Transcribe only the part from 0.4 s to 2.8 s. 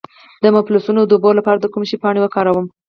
د مفصلونو د اوبو لپاره د کوم شي پاڼې وکاروم؟